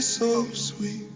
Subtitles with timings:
[0.00, 1.09] so sweet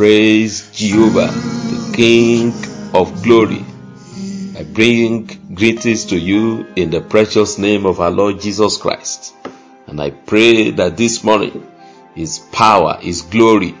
[0.00, 2.54] Praise Jehovah, the King
[2.94, 3.62] of glory.
[4.58, 9.34] I bring greetings to you in the precious name of our Lord Jesus Christ.
[9.86, 11.70] And I pray that this morning
[12.14, 13.74] His power, His glory,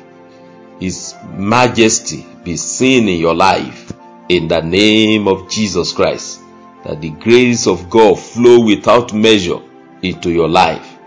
[0.78, 3.90] His majesty be seen in your life
[4.28, 6.38] in the name of Jesus Christ.
[6.84, 9.60] That the grace of God flow without measure
[10.02, 10.98] into your life.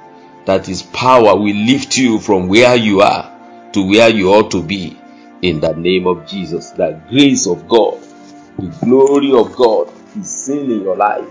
[0.46, 3.30] That His power will lift you from where you are
[3.74, 4.98] to where you ought to be
[5.44, 6.72] in the name of Jesus.
[6.72, 8.02] The grace of God,
[8.58, 11.28] the glory of God is seen in your life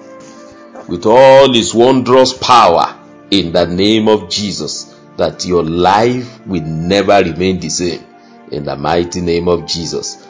[0.86, 2.98] with all His wondrous power
[3.30, 4.98] in the name of Jesus.
[5.16, 8.04] That your life will never remain the same
[8.50, 10.26] in the mighty name of Jesus.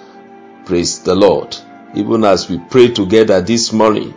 [0.65, 1.57] Praise the Lord.
[1.95, 4.13] Even as we pray together this morning,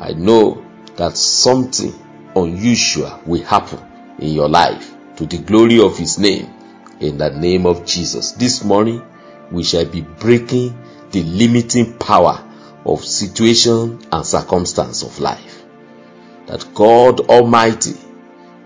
[0.00, 0.64] I know
[0.96, 1.92] that something
[2.34, 3.80] unusual will happen
[4.18, 6.52] in your life to the glory of His name
[7.02, 8.32] in the name of Jesus.
[8.32, 9.02] This morning,
[9.50, 10.78] we shall be breaking
[11.10, 12.42] the limiting power
[12.86, 15.64] of situation and circumstance of life.
[16.46, 17.94] That God Almighty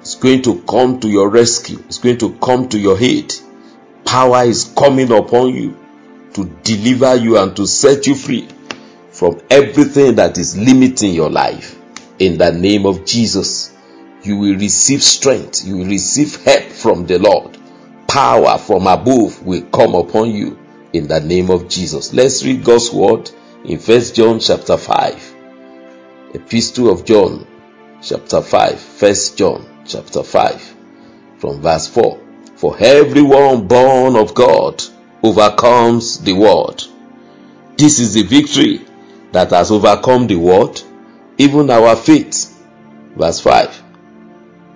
[0.03, 3.35] is going to come to your rescue, is going to come to your aid.
[4.05, 5.77] Power is coming upon you
[6.35, 8.49] to deliver you and to set you free
[9.11, 11.79] from everything that is limiting your life.
[12.19, 13.75] In the name of Jesus,
[14.23, 17.56] you will receive strength, you will receive help from the Lord.
[18.17, 20.59] Power from above will come upon you
[20.95, 22.15] in the name of Jesus.
[22.15, 23.31] Let's read God's word
[23.63, 25.35] in First John chapter 5.
[26.33, 27.47] Epistle of John
[28.01, 28.81] chapter 5.
[28.81, 30.77] First John chapter 5
[31.37, 32.19] from verse 4.
[32.55, 34.83] For everyone born of God
[35.23, 36.89] overcomes the world.
[37.77, 38.81] This is the victory
[39.33, 40.83] that has overcome the world,
[41.37, 42.59] even our faith.
[43.15, 43.83] Verse 5.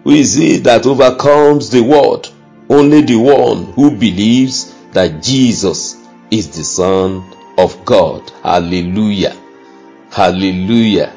[0.04, 2.34] Who is it that overcomes the world?
[2.70, 5.96] Only the one who believes that Jesus
[6.30, 7.24] is the Son
[7.58, 8.30] of God.
[8.44, 9.36] Hallelujah.
[10.12, 11.12] Hallelujah.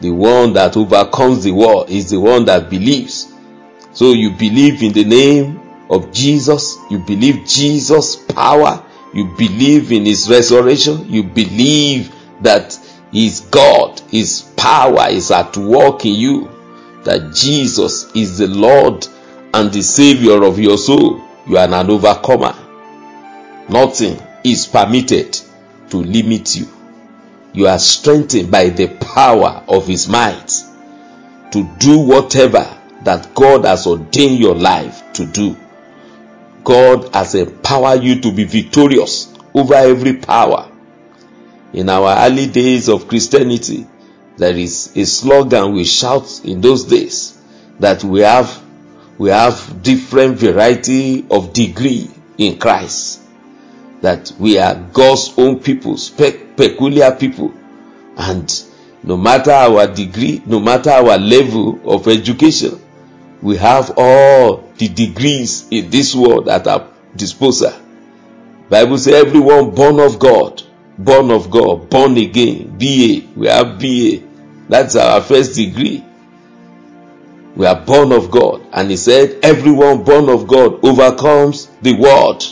[0.00, 3.30] The one that overcomes the world is the one that believes.
[3.92, 8.82] So you believe in the name of Jesus, you believe Jesus' power,
[9.12, 12.78] you believe in his resurrection, you believe that
[13.12, 16.50] his God, his power is at work in you,
[17.04, 19.06] that Jesus is the Lord
[19.56, 21.22] and the Savior of your soul.
[21.46, 22.54] You are an overcomer.
[23.70, 25.32] Nothing is permitted
[25.88, 26.68] to limit you.
[27.54, 30.52] You are strengthened by the power of his might
[31.52, 32.68] to do whatever
[33.04, 35.56] that God has ordained your life to do.
[36.62, 40.70] God has empowered you to be victorious over every power.
[41.72, 43.86] In our early days of Christianity,
[44.36, 47.38] there is a slogan we shout in those days
[47.80, 48.65] that we have
[49.18, 53.22] we have different variety of degree in Christ.
[54.02, 55.96] That we are God's own people,
[56.56, 57.54] peculiar people,
[58.16, 58.62] and
[59.02, 62.80] no matter our degree, no matter our level of education,
[63.40, 67.72] we have all the degrees in this world at our disposal.
[68.68, 70.62] Bible says everyone born of God,
[70.98, 73.26] born of God, born again, BA.
[73.36, 74.26] We have BA.
[74.68, 76.04] That's our first degree.
[77.56, 78.66] We are born of God.
[78.72, 82.44] And he said, everyone born of God overcomes the world.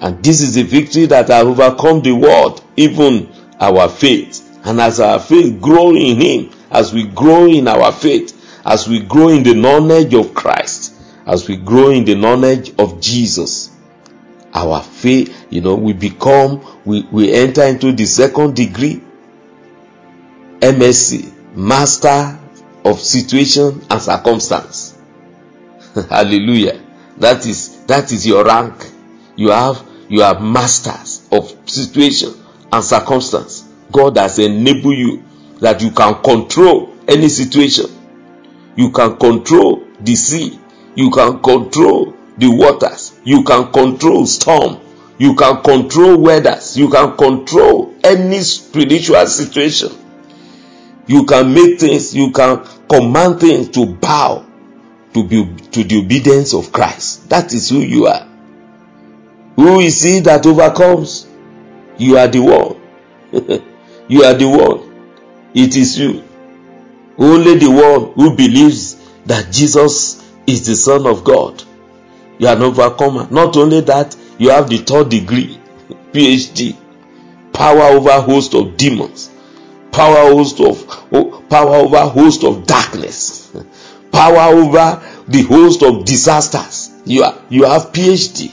[0.00, 3.30] And this is the victory that has overcome the world, even
[3.60, 4.60] our faith.
[4.64, 9.00] And as our faith grow in him, as we grow in our faith, as we
[9.00, 10.94] grow in the knowledge of Christ,
[11.26, 13.70] as we grow in the knowledge of Jesus,
[14.54, 19.02] our faith, you know, we become, we, we enter into the second degree,
[20.60, 22.38] MSc, Master
[22.84, 24.98] of Situation and Circumstance.
[26.10, 26.80] Hallelujah.
[27.18, 28.74] That is, that is your rank.
[29.36, 32.34] You have, you are masters of situation
[32.72, 33.68] and circumstance.
[33.90, 35.22] God has enabled you
[35.60, 37.86] that you can control any situation.
[38.76, 40.58] You can control the sea.
[40.94, 43.18] You can control the waters.
[43.24, 44.80] You can control storm.
[45.18, 46.76] You can control weathers.
[46.76, 49.92] You can control any spiritual situation.
[51.06, 54.44] You can make things, you can command things to bow
[55.14, 57.26] to be to the obedience of Christ.
[57.30, 58.28] That is who you are.
[59.56, 61.26] Who is he that overcomes?
[61.96, 62.76] You are the one.
[64.08, 64.92] you are the one.
[65.54, 66.22] It is you.
[67.16, 71.62] Only the one who believes that Jesus is the Son of God.
[72.38, 73.26] You are an overcomer.
[73.30, 75.58] Not only that, you have the third degree,
[76.12, 76.76] PhD,
[77.54, 79.30] power over host of demons,
[79.92, 80.86] power host of
[81.48, 83.54] power over host of darkness,
[84.12, 86.90] power over the host of disasters.
[87.04, 88.52] You are you have PhD.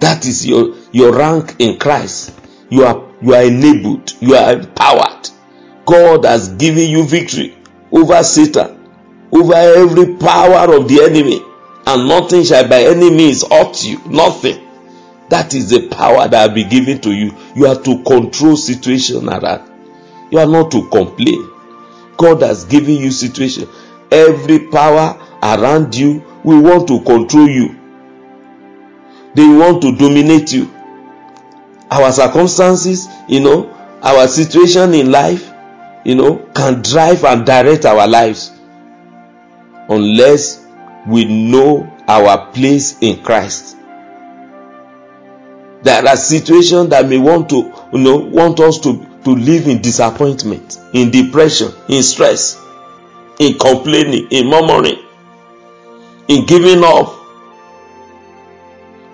[0.00, 2.34] That is your your rank in Christ.
[2.70, 4.14] You are you are enabled.
[4.20, 5.28] You are empowered.
[5.86, 7.56] God has given you victory
[7.92, 8.78] over Satan,
[9.32, 11.42] over every power of the enemy,
[11.86, 14.00] and nothing shall by any means hurt you.
[14.06, 14.66] Nothing.
[15.30, 17.34] That is the power that will be given to you.
[17.54, 19.69] You are to control situation around.
[20.30, 21.48] You are not to complain.
[22.16, 23.68] God has given you situation.
[24.10, 27.76] Every power around you will want to control you.
[29.34, 30.70] They want to dominate you.
[31.90, 33.70] Our circumstances, you know,
[34.02, 35.50] our situation in life,
[36.04, 38.52] you know, can drive and direct our lives
[39.88, 40.64] unless
[41.06, 43.76] we know our place in Christ.
[45.82, 49.82] There are situations that may want to, you know, want us to, to live in
[49.82, 52.60] disappointment, in depression, in stress,
[53.38, 55.02] in complaining, in murmuring,
[56.28, 57.14] in giving up.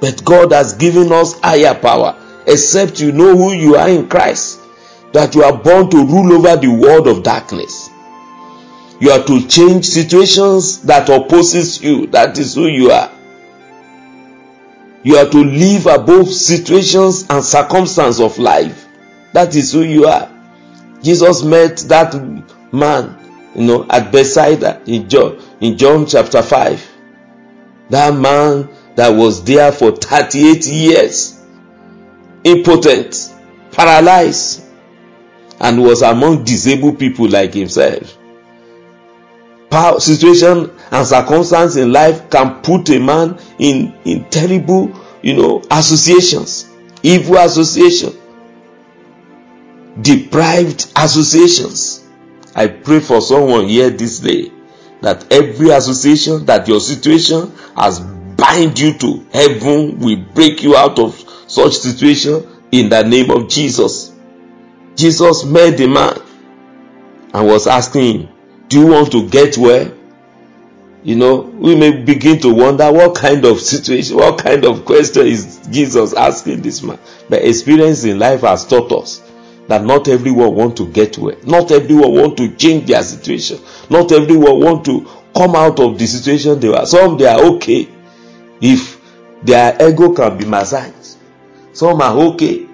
[0.01, 2.17] But God has given us higher power,
[2.47, 4.61] except you know who you are in Christ,
[5.13, 7.89] that you are born to rule over the world of darkness.
[9.01, 12.07] You are to change situations that opposes you.
[12.09, 13.11] That is who you are.
[15.03, 18.86] You are to live above situations and circumstances of life.
[19.37, 20.31] That is who you are.
[21.03, 22.15] Jesus met that
[22.73, 23.19] man,
[23.55, 26.93] you know, at Bethsaida in John, in John chapter 5.
[27.91, 31.39] That man that was there for 38 years,
[32.45, 33.35] impotent,
[33.73, 34.65] paralyzed,
[35.61, 38.17] and was among disabled people like himself
[39.69, 44.91] power, situation and circumstance in life can put a man in, in terrible,
[45.21, 46.71] you know, associations,
[47.03, 48.15] evil association,
[50.01, 52.05] deprived associations.
[52.55, 54.51] I pray for someone here this day
[55.03, 60.99] that every association that your situation has bind you to heaven will break you out
[60.99, 61.15] of
[61.47, 64.13] such situation in the name of Jesus.
[64.95, 66.21] Jesus met the man
[67.35, 68.29] and was asking him,
[68.69, 69.93] do you want to get well?
[71.05, 75.27] You know, we may begin to wonder what kind of situation, what kind of question
[75.27, 76.99] is Jesus asking this man.
[77.29, 79.23] But experience in life has taught us
[79.69, 81.37] that not everyone want to get well.
[81.45, 83.59] Not everyone want to change their situation.
[83.91, 85.07] Not everyone want to
[85.37, 86.87] come out of the situation they are.
[86.87, 87.89] Some they are okay
[88.61, 89.01] if
[89.43, 91.17] their ego can be massaged.
[91.73, 92.67] Some are okay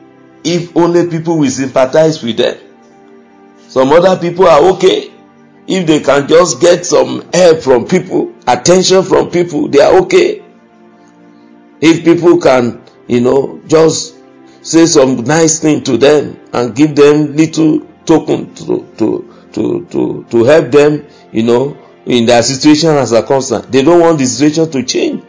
[0.45, 2.59] if only people will sympathize with them.
[3.69, 5.13] Some other people are okay
[5.67, 10.43] if they can just get some help from people, attention from people, they are okay.
[11.81, 14.12] If people can, you know, just
[14.73, 20.27] say some nice thing to them and give them little token to to to to,
[20.31, 21.77] to help them, you know,
[22.07, 23.67] in their situation and circumstance.
[23.67, 25.23] They don't want the situation to change.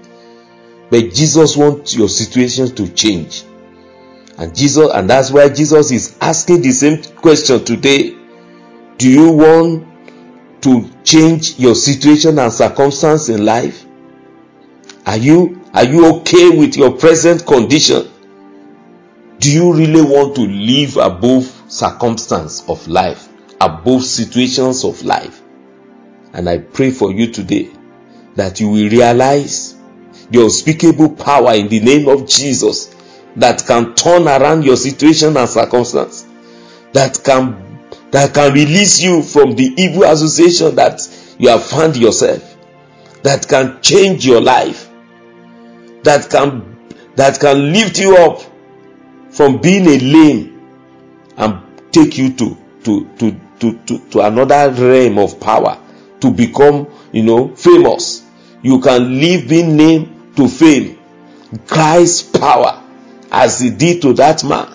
[0.89, 3.43] But Jesus wants your situation to change.
[4.37, 8.15] And Jesus, and that's why Jesus is asking the same question today
[8.97, 9.87] Do you want
[10.61, 13.85] to change your situation and circumstance in life?
[15.05, 18.12] Are you are you okay with your present condition?
[19.43, 23.27] Do you really want to live above circumstance of life,
[23.59, 25.41] above situations of life?
[26.31, 27.69] And I pray for you today
[28.35, 29.75] that you will realize
[30.31, 32.95] the unspeakable power in the name of Jesus
[33.35, 36.25] that can turn around your situation and circumstance,
[36.93, 37.81] that can
[38.11, 41.01] that can release you from the evil association that
[41.37, 42.55] you have found yourself,
[43.23, 44.89] that can change your life,
[46.03, 46.77] that can
[47.17, 48.52] that can lift you up
[49.33, 50.61] from being a lame
[51.37, 51.61] and
[51.91, 55.77] take you to to to to to, to another realm of power
[56.21, 58.23] to become you know famous.
[58.61, 60.97] You can live being named to fame
[61.67, 62.81] christ's power
[63.31, 64.67] as he did to that man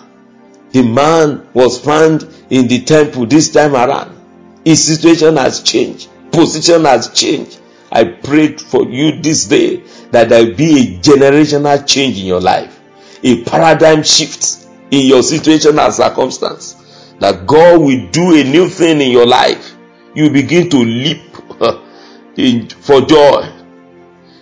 [0.71, 4.15] the man was found in the temple this time around.
[4.63, 6.09] His situation has changed.
[6.31, 7.59] Position has changed.
[7.91, 9.77] I prayed for you this day
[10.11, 12.78] that there be a generational change in your life
[13.23, 16.75] a paradigm shift in your situation and circumstance.
[17.19, 19.75] That God will do a new thing in your life.
[20.15, 21.21] You begin to leap
[22.37, 23.51] in, for joy.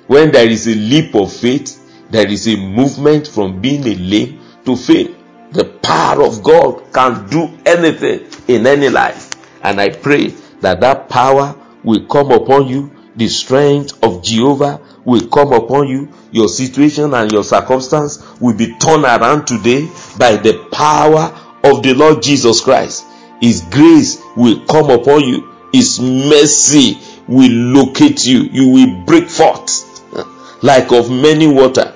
[0.08, 4.40] When there is a leap of faith, there is a movement from being a lame
[4.66, 5.16] to faith.
[5.52, 9.32] The power of God can do anything in any life.
[9.64, 10.28] And I pray
[10.62, 12.92] that that power will come upon you.
[13.16, 16.10] The strength of Jehovah will come upon you.
[16.32, 21.34] Your situation and your circumstance will be turned around today by the power
[21.64, 23.06] of the Lord Jesus Christ.
[23.42, 25.50] His grace will come upon you.
[25.72, 28.42] His mercy will locate you.
[28.42, 29.86] You will break forth
[30.64, 31.94] like of many water.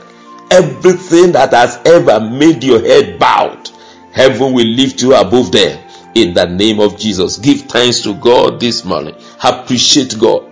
[0.50, 3.70] Everything that has ever made your head bowed,
[4.14, 5.84] heaven will lift you above them
[6.16, 7.38] in the name of Jesus.
[7.38, 9.16] Give thanks to God this morning.
[9.44, 10.48] Appreciate God.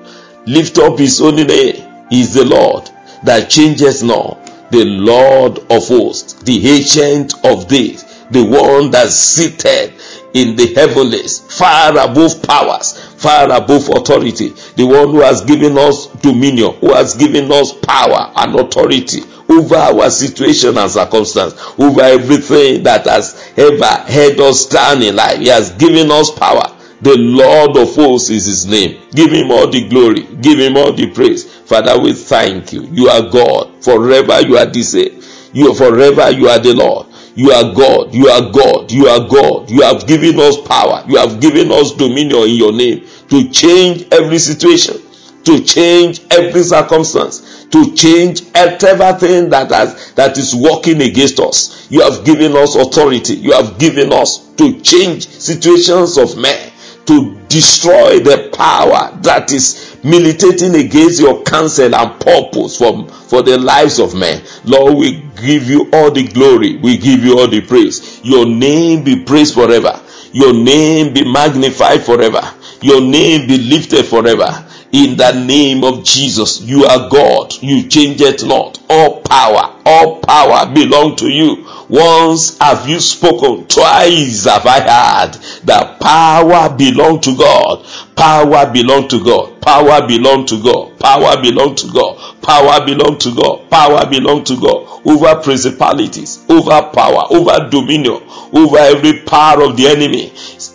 [0.46, 1.89] Lift up His only name.
[2.12, 2.90] Is the Lord
[3.24, 4.40] that changes not,
[4.72, 9.94] the Lord of hosts, the ancient of days, the one that seated
[10.34, 16.08] in the heavens, far above powers, far above authority, the one who has given us
[16.22, 22.84] dominion, who has given us power and authority over our situation and circumstance, over everything
[22.84, 25.40] that has ever held us down in life.
[25.40, 26.76] He has given us power.
[27.02, 29.02] The Lord of hosts is his name.
[29.12, 30.24] Give him all the glory.
[30.42, 31.46] Give him all the praise.
[31.46, 32.84] Father, we thank you.
[32.92, 33.84] You are God.
[33.84, 35.22] Forever you are the same.
[35.54, 37.08] You are forever you are the Lord.
[37.36, 38.14] You are God.
[38.14, 38.92] You are God.
[38.92, 39.70] You are God.
[39.70, 41.04] You have given us power.
[41.08, 44.98] You have given us dominion in your name to change every situation,
[45.46, 51.88] to change every circumstance, to change whatever thing that has that is working against us.
[51.90, 53.36] You have given us authority.
[53.36, 56.69] You have given us to change situations of men,
[57.10, 63.58] to destroy the power that is militating against your counsel and purpose for, for the
[63.58, 64.44] lives of men.
[64.64, 66.78] Lord, we give you all the glory.
[66.78, 68.24] We give you all the praise.
[68.24, 70.00] Your name be praised forever.
[70.34, 72.42] Your name be magnified forever.
[72.84, 74.68] Your name be lifted forever.
[74.92, 77.54] In the name of Jesus, you are God.
[77.62, 78.80] You change it not.
[78.88, 81.66] All power, all power belong to you.
[81.90, 87.86] Once have you spoken, twice have I heard that power belong to God.
[88.16, 89.62] Power belong to God.
[89.62, 91.00] Power belong to God.
[91.00, 92.42] Power belong to God.
[92.42, 93.70] Power belong to God.
[93.70, 95.02] Power belong to God.
[95.06, 98.22] Over principalities, over power, over dominion,
[98.54, 100.34] over every power of the enemy.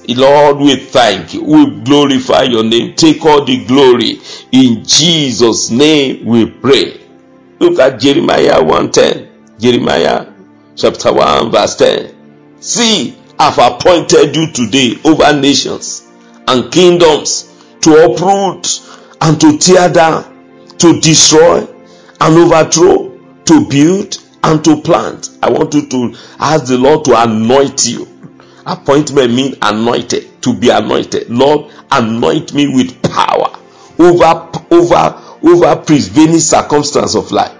[0.08, 1.42] Lord, we thank you.
[1.44, 2.94] We glorify your name.
[2.94, 4.20] Take all the glory.
[4.52, 7.00] In Jesus' name we pray.
[7.58, 9.58] Look at Jeremiah 110.
[9.58, 10.26] Jeremiah
[10.76, 12.60] chapter 1 verse 10.
[12.60, 16.06] See, I've appointed you today over nations
[16.46, 18.80] and kingdoms to uproot
[19.20, 21.66] and to tear down, to destroy
[22.20, 23.10] and overthrow,
[23.46, 25.30] to build and to plant.
[25.42, 28.06] I want you to ask the Lord to anoint you.
[28.66, 31.28] Appointment means anointed, to be anointed.
[31.30, 33.58] Lord, anoint me with power
[33.98, 37.54] over over over prevailing circumstance of life.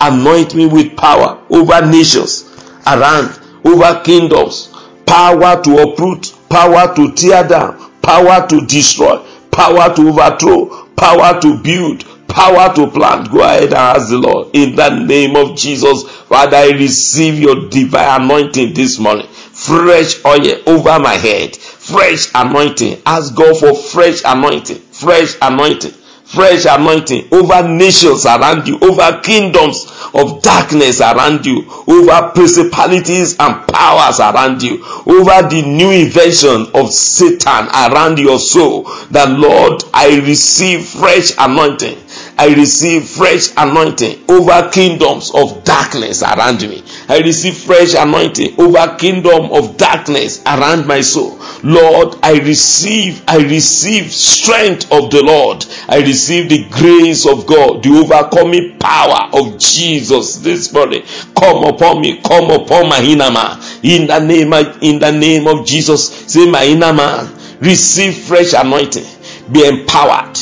[0.00, 2.44] Anoint me with power over nations
[2.86, 4.65] around, over kingdoms,
[5.06, 9.16] power to uproot, power to tear down, power to destroy,
[9.50, 13.30] power to overthrow, power to build, power to plant.
[13.30, 16.02] Go ahead and ask the Lord in the name of Jesus.
[16.26, 19.26] Father, I receive your divine anointing this morning.
[19.28, 23.00] Fresh oil over my head, fresh anointing.
[23.06, 25.92] Ask God for fresh anointing, fresh anointing
[26.26, 29.84] fresh anointing over nations around you, over kingdoms
[30.16, 36.90] of darkness around you, over principalities and powers around you, over the new invention of
[36.92, 38.84] Satan around your soul.
[39.10, 41.98] That Lord, I receive fresh anointing.
[42.38, 46.82] I receive fresh anointing over kingdoms of darkness around me.
[47.08, 51.38] I receive fresh anointing over kingdom of darkness around my soul.
[51.66, 55.66] Lord, I receive, I receive strength of the Lord.
[55.88, 61.02] I receive the grace of God, the overcoming power of Jesus this morning.
[61.36, 63.60] Come upon me, come upon my inner man.
[63.82, 68.52] In the name of, in the name of Jesus, say my inner man, receive fresh
[68.52, 69.04] anointing.
[69.50, 70.38] Be empowered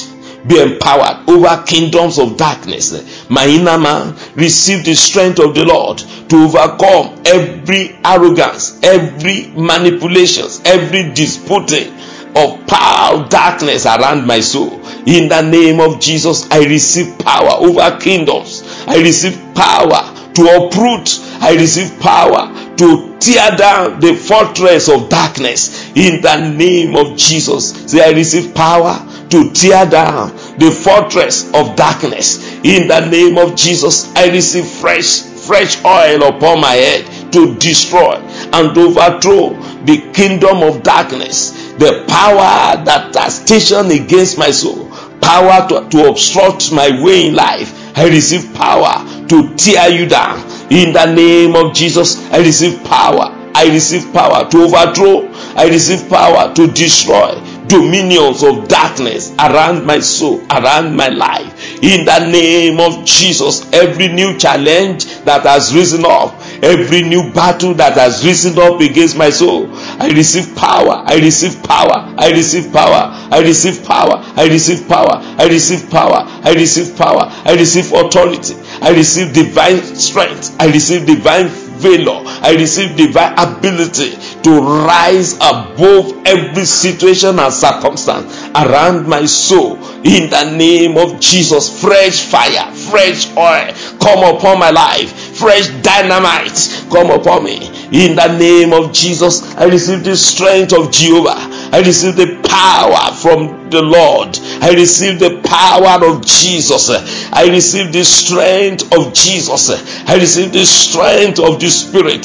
[0.46, 3.28] be empowered over kingdoms of darkness.
[3.30, 6.02] My inner man receive the strength of the Lord
[6.34, 11.94] to overcome every arrogance, every manipulations, every disputing
[12.34, 14.84] of power darkness around my soul.
[15.06, 18.64] In the name of Jesus, I receive power over kingdoms.
[18.88, 21.20] I receive power to uproot.
[21.40, 25.88] I receive power to tear down the fortress of darkness.
[25.94, 28.98] In the name of Jesus, say I receive power
[29.30, 32.42] to tear down the fortress of darkness.
[32.64, 38.14] In the name of Jesus, I receive fresh, fresh oil upon my head to destroy
[38.14, 39.50] and overthrow
[39.84, 44.88] the kingdom of darkness, the power that are stationed against my soul,
[45.20, 47.80] power to, to obstruct my way in life.
[47.96, 50.38] I receive power to tear you down.
[50.72, 53.30] In the name of Jesus, I receive power.
[53.54, 55.28] I receive power to overthrow.
[55.56, 61.82] I receive power to destroy dominions of darkness around my soul, around my life.
[61.82, 67.74] In the name of Jesus, every new challenge that has risen up, every new battle
[67.74, 69.68] that has risen up against my soul,
[70.00, 75.20] I receive power, I receive power, I receive power, I receive power, I receive power,
[75.36, 81.06] I receive power, I receive power, I receive authority, I receive divine strength, I receive
[81.06, 89.24] divine valor, I receive divine ability to rise above every situation and circumstance around my
[89.24, 91.80] soul in the name of Jesus.
[91.80, 98.38] Fresh fire, fresh oil come upon my life, fresh dynamite come upon me in the
[98.38, 99.42] name of Jesus.
[99.56, 101.36] I receive the strength of Jehovah.
[101.72, 104.36] I receive the power from the Lord.
[104.64, 106.88] I receive the power of Jesus.
[107.30, 109.68] I receive the strength of Jesus.
[110.08, 112.24] I receive the strength of the Spirit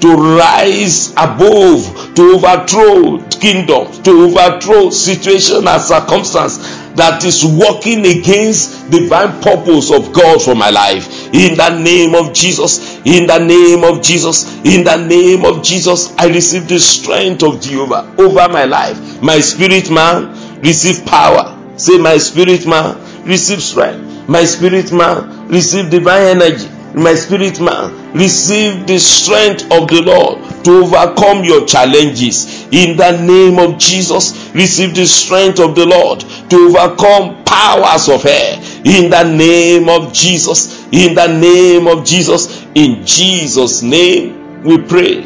[0.00, 6.58] to rise above, to overthrow kingdoms, to overthrow situation and circumstance
[6.94, 12.14] that is working against the divine purpose of God for my life in the name
[12.14, 16.78] of Jesus, in the name of Jesus, in the name of Jesus, I receive the
[16.78, 19.20] strength of Jehovah over my life.
[19.20, 21.59] My spirit man, receive power.
[21.80, 24.28] Say, my spirit man, receive strength.
[24.28, 26.68] My spirit man, receive divine energy.
[26.94, 32.64] My spirit man, receive the strength of the Lord to overcome your challenges.
[32.70, 38.26] In the name of Jesus, receive the strength of the Lord to overcome powers of
[38.26, 38.56] air.
[38.84, 45.22] In the name of Jesus, in the name of Jesus, in Jesus' name, we pray.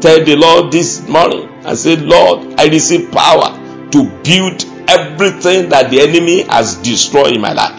[0.00, 3.56] Tell the Lord this morning, I said, Lord, I receive power
[3.92, 4.71] to build
[5.12, 7.78] everything that the enemy has destroyed in my life.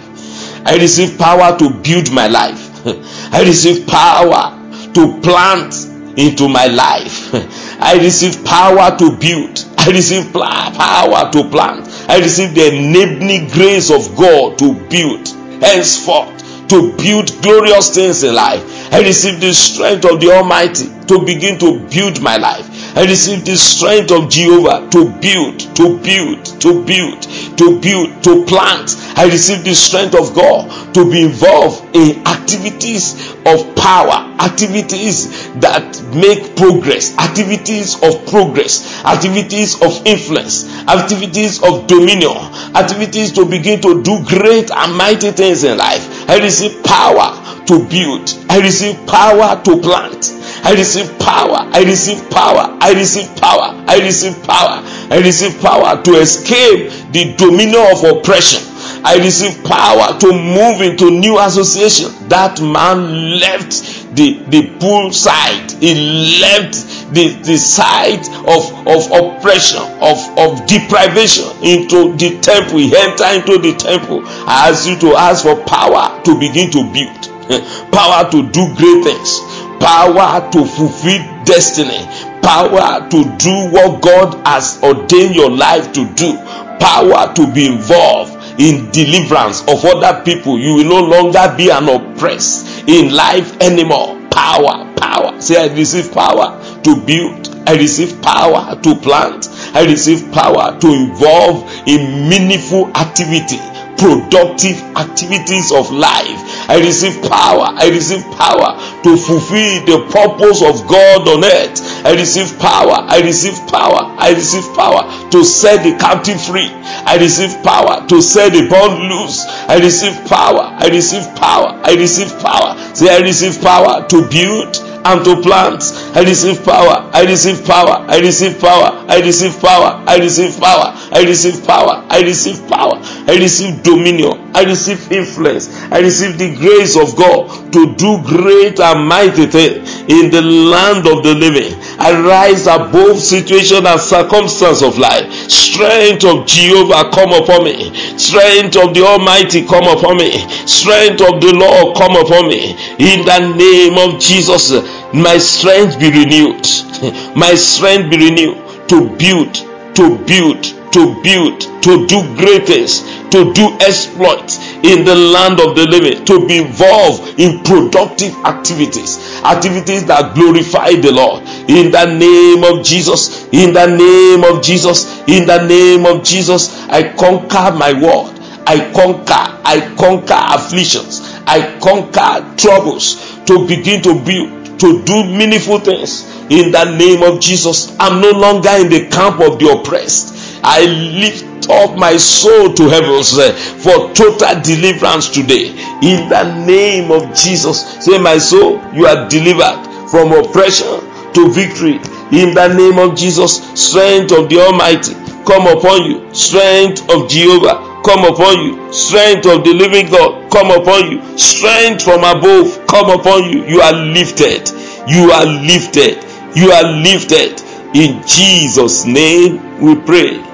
[0.65, 2.85] I receive power to build my life.
[3.33, 4.59] I receive power
[4.93, 5.73] to plant
[6.17, 7.33] into my life.
[7.81, 9.65] I receive power to build.
[9.77, 11.87] I receive power to plant.
[12.09, 15.27] I receive the enabling grace of God to build.
[15.61, 18.93] Henceforth, to build glorious things in life.
[18.93, 22.69] I receive the strength of the Almighty to begin to build my life.
[22.95, 27.23] I receive the strength of Jehovah to build, to build, to build,
[27.57, 28.95] to build, to plant.
[29.17, 36.03] I receive the strength of God to be involved in activities of power, activities that
[36.13, 42.37] make progress, activities of progress, activities of influence, activities of dominion,
[42.75, 46.29] activities to begin to do great and mighty things in life.
[46.29, 50.42] I receive power to build, I receive power to plant.
[50.65, 51.57] I receive power.
[51.73, 52.77] I receive power.
[52.79, 53.83] I receive power.
[53.85, 54.79] I receive power.
[55.11, 58.63] I receive power to escape the dominion of oppression.
[59.03, 62.29] I receive power to move into new association.
[62.29, 65.69] That man left the, the pool side.
[65.83, 72.77] He left the, the side of, of oppression, of, of deprivation into the temple.
[72.79, 74.21] He entered into the temple.
[74.47, 77.51] I ask you to ask for power to begin to build,
[77.91, 79.52] power to do great things
[79.83, 82.05] power to fulfill destiny,
[82.41, 86.37] power to do what God has ordained your life to do,
[86.79, 90.57] power to be involved in deliverance of other people.
[90.57, 94.19] You will no longer be an oppressed in life anymore.
[94.31, 95.41] Power, power.
[95.41, 97.49] Say, I receive power to build.
[97.67, 99.47] I receive power to plant.
[99.73, 103.57] I receive power to involve in meaningful activity,
[103.97, 106.39] productive activities of life.
[106.69, 107.67] I receive power.
[107.75, 112.05] I receive power to fulfill the purpose of God on earth.
[112.05, 112.95] I receive power.
[113.07, 114.15] I receive power.
[114.17, 116.69] I receive power to set the captive free.
[117.05, 119.45] I receive power to set the bond loose.
[119.67, 120.61] I receive power.
[120.79, 121.79] I receive power.
[121.83, 122.77] I receive power.
[122.95, 125.83] Say, I receive power to build and to plant.
[126.15, 127.09] I receive power.
[127.13, 128.05] I receive power.
[128.07, 129.05] I receive power.
[129.09, 130.03] I receive power.
[130.07, 130.93] I receive power.
[131.11, 132.05] I receive power.
[132.09, 132.93] I receive power.
[133.27, 134.51] I receive dominion.
[134.55, 135.69] I receive influence.
[135.91, 141.07] I receive the grace of God to do great and mighty things in the land
[141.07, 141.73] of the living.
[141.99, 145.31] I rise above situation and circumstance of life.
[145.49, 147.93] Strength of Jehovah come upon me.
[148.17, 150.31] Strength of the Almighty come upon me.
[150.67, 152.71] Strength of the Lord come upon me.
[152.99, 154.71] In the name of Jesus,
[155.13, 156.65] my strength be renewed.
[157.35, 159.53] My strength be renewed to build,
[159.95, 163.01] to build, to build, to do great things,
[163.31, 169.41] to do exploits in the land of the living, to be involved in productive activities,
[169.43, 171.41] activities that glorify the Lord.
[171.67, 176.87] In the name of Jesus, in the name of Jesus, in the name of Jesus,
[176.89, 178.39] I conquer my world.
[178.65, 185.79] I conquer, I conquer afflictions, I conquer troubles to begin to build, to do meaningful
[185.79, 187.95] things in the name of Jesus.
[187.99, 190.32] I'm no longer in the camp of the oppressed.
[190.65, 195.69] I lift up my soul to heavens uh, for total deliverance today.
[196.01, 200.87] In the name of Jesus, say, My soul, you are delivered from oppression
[201.33, 201.95] to victory.
[202.31, 205.13] In the name of Jesus, strength of the Almighty
[205.45, 210.71] come upon you, strength of Jehovah come upon you, strength of the living God come
[210.71, 213.65] upon you, strength from above come upon you.
[213.65, 214.69] You are lifted,
[215.07, 216.23] you are lifted,
[216.55, 217.61] you are lifted.
[217.95, 220.52] In Jesus' name we pray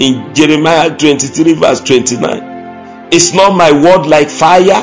[0.00, 3.12] in Jeremiah 23, verse 29.
[3.12, 4.82] Is not my word like fire,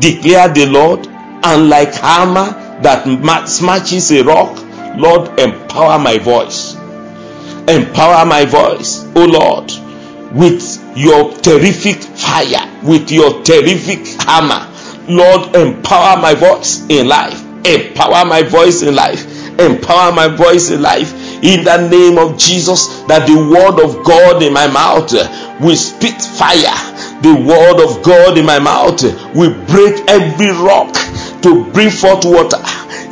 [0.00, 4.56] declare the Lord, and like hammer that smashes a rock?
[4.96, 6.74] Lord, empower my voice.
[7.66, 9.72] Empower my voice, O Lord,
[10.32, 10.62] with
[10.96, 14.70] your terrific fire, with your terrific hammer.
[15.08, 17.42] Lord, empower my voice in life.
[17.66, 19.24] Empower my voice in life.
[19.58, 24.42] Empower my voice in life in the name of Jesus that the word of God
[24.42, 25.12] in my mouth
[25.60, 26.72] will spit fire.
[27.20, 29.02] The word of God in my mouth
[29.34, 30.94] will break every rock
[31.42, 32.58] to bring forth water.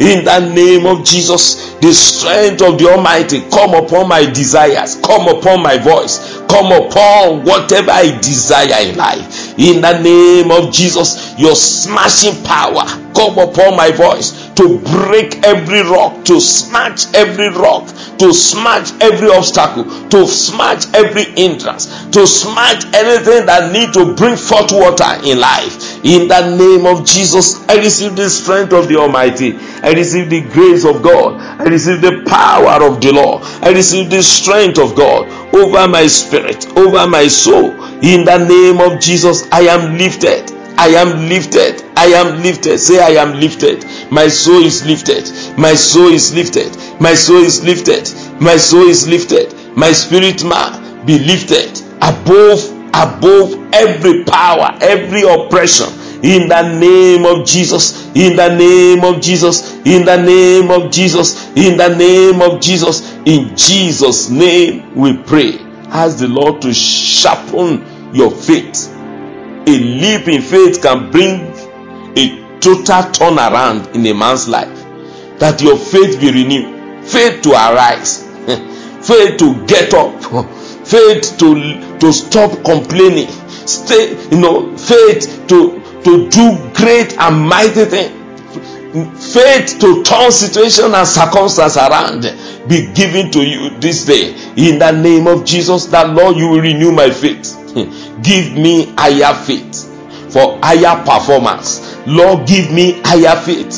[0.01, 5.29] In the name of Jesus, the strength of the Almighty come upon my desires, come
[5.29, 9.59] upon my voice, come upon whatever I desire in life.
[9.59, 15.83] In the name of Jesus, your smashing power come upon my voice to break every
[15.83, 17.89] rock, to smash every rock,
[18.23, 24.37] to smash every obstacle, to smash every hindrance, to smash anything that need to bring
[24.37, 26.05] forth water in life.
[26.05, 29.59] In the name of Jesus, I receive the strength of the Almighty.
[29.83, 31.41] I receive the grace of God.
[31.61, 33.43] I receive the power of the Lord.
[33.61, 37.73] I receive the strength of God over my spirit, over my soul.
[38.05, 40.53] In the name of Jesus, I am lifted.
[40.79, 41.83] I am lifted.
[41.97, 42.79] I am lifted.
[42.79, 43.85] Say, I am lifted.
[44.13, 45.25] My soul is lifted.
[45.57, 46.77] My soul is lifted.
[47.01, 48.13] My soul is lifted.
[48.43, 49.55] My soul is lifted.
[49.75, 52.61] My spirit man be lifted above
[52.93, 55.89] above every power, every oppression.
[56.23, 61.49] In the name of Jesus, in the name of Jesus, in the name of Jesus,
[61.57, 65.59] in the name of Jesus, in Jesus' name we pray.
[65.89, 68.89] Ask the Lord to sharpen your faith.
[68.93, 71.52] A leap in faith can bring
[72.63, 74.79] total turnaround in a man's life.
[75.39, 78.23] That your faith be renewed, faith to arise,
[79.07, 80.23] faith to get up,
[80.87, 83.29] faith to to stop complaining,
[83.67, 88.19] stay, you know, faith to to do great and mighty things.
[89.33, 92.23] Faith to turn situation and circumstance around
[92.69, 94.35] be given to you this day.
[94.57, 97.57] In the name of jesus that lord you will renew my faith.
[98.23, 99.89] Give me higher faith
[100.31, 103.77] for higher performance lord give me higher faith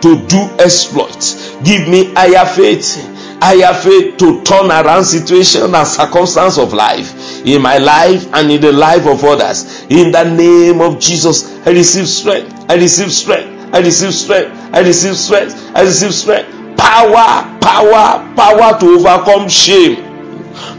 [0.00, 3.10] to do exploits give me higher faith
[3.42, 8.60] higher faith to turn around situation and circumstance of life in my life and in
[8.60, 13.54] the life of others in the name of jesus i receive strength i receive strength
[13.74, 14.56] I receive strength.
[14.72, 15.72] I receive strength.
[15.74, 16.48] I receive strength.
[16.78, 19.96] Power, power, power to overcome shame.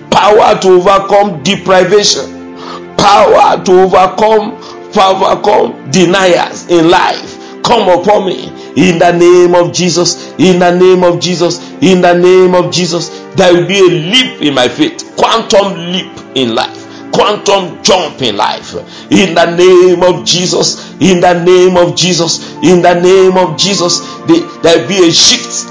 [0.10, 2.56] Power to overcome deprivation.
[2.96, 4.56] Power to overcome,
[4.96, 7.36] to overcome deniers in life.
[7.66, 8.46] come upon me
[8.78, 13.10] in the name of Jesus, in the name of Jesus, in the name of Jesus.
[13.36, 18.36] There will be a leap in my faith, quantum leap in life quantum jump in
[18.36, 18.74] life
[19.10, 24.02] in the name of Jesus in the name of Jesus in the name of Jesus
[24.28, 25.70] there will be a shift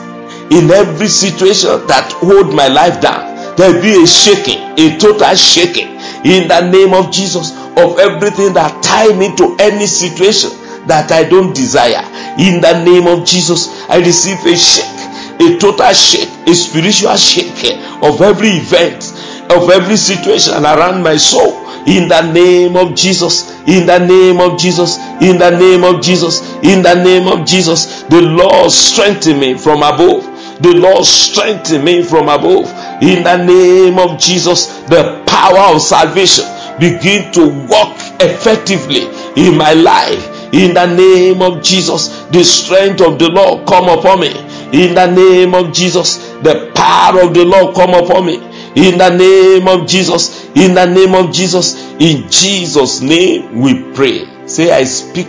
[0.51, 5.35] in every situation that hold my life down there will be a shaking a total
[5.35, 5.89] shaking
[6.25, 10.51] in the name of Jesus of everything that tie me to any situation
[10.87, 12.05] that I don't desire.
[12.39, 14.95] In the name of Jesus I receive a shake
[15.41, 19.03] a total shake a spiritual shake of every event
[19.51, 21.63] of every situation around my soul.
[21.87, 26.41] In the name of Jesus in the name of Jesus in the name of Jesus
[26.63, 30.31] in the name of Jesus the Lord strengthen me from above.
[30.63, 32.71] The Lord strengthen me from above.
[33.03, 36.45] In the name of Jesus the power of salvation
[36.79, 39.07] begin to work effectively
[39.37, 44.21] in my life in the name of Jesus the strength of the Lord come upon
[44.21, 44.31] me
[44.73, 49.09] in the name of Jesus the power of the Lord come upon me in the
[49.11, 50.47] name of Jesus.
[50.55, 51.77] In the name of Jesus.
[52.01, 54.27] In Jesus' name we pray.
[54.47, 55.29] Say, I speak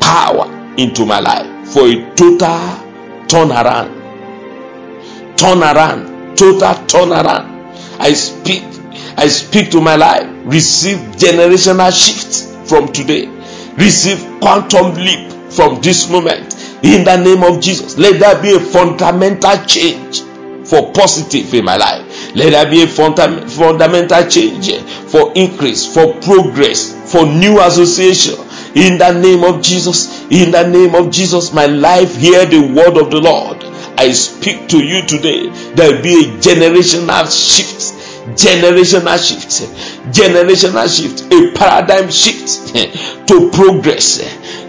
[0.00, 0.46] power
[0.76, 2.58] into my life for a total
[3.26, 3.94] turnaround.
[5.36, 6.36] Turnaround.
[6.36, 7.74] Total turnaround.
[7.98, 8.67] I speak.
[9.18, 10.26] I speak to my life.
[10.44, 13.26] Receive generational shift from today.
[13.76, 16.54] Receive quantum leap from this moment.
[16.84, 17.98] In the name of Jesus.
[17.98, 20.22] Let there be a fundamental change
[20.64, 24.70] for positive in my life let there be a fundamental change
[25.10, 28.36] for increase, for progress, for new association.
[28.74, 32.96] In the name of Jesus, in the name of Jesus, my life hear the word
[33.02, 33.64] of the Lord.
[33.98, 35.48] I speak to you today.
[35.74, 37.97] There will be a generational shift,
[38.34, 39.70] generational shift,
[40.12, 42.74] generational shift, a paradigm shift
[43.28, 44.20] to progress.